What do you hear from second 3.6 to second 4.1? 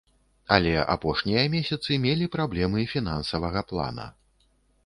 плана.